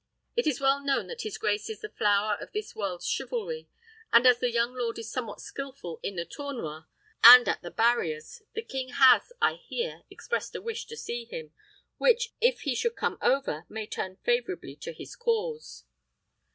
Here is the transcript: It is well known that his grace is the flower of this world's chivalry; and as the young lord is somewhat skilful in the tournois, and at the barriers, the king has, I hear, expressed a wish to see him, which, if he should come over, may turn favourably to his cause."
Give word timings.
It 0.35 0.47
is 0.47 0.59
well 0.59 0.83
known 0.83 1.05
that 1.09 1.21
his 1.21 1.37
grace 1.37 1.69
is 1.69 1.81
the 1.81 1.87
flower 1.89 2.35
of 2.41 2.53
this 2.53 2.75
world's 2.75 3.05
chivalry; 3.05 3.67
and 4.11 4.25
as 4.25 4.39
the 4.39 4.49
young 4.51 4.73
lord 4.73 4.97
is 4.97 5.11
somewhat 5.11 5.41
skilful 5.41 5.99
in 6.01 6.15
the 6.15 6.25
tournois, 6.25 6.85
and 7.23 7.47
at 7.47 7.61
the 7.61 7.69
barriers, 7.69 8.41
the 8.55 8.63
king 8.63 8.89
has, 8.89 9.31
I 9.39 9.57
hear, 9.67 10.01
expressed 10.09 10.55
a 10.55 10.59
wish 10.63 10.87
to 10.87 10.97
see 10.97 11.25
him, 11.25 11.53
which, 11.99 12.33
if 12.41 12.61
he 12.61 12.73
should 12.73 12.95
come 12.95 13.19
over, 13.21 13.67
may 13.69 13.85
turn 13.85 14.15
favourably 14.25 14.75
to 14.77 14.91
his 14.91 15.15
cause." 15.15 15.83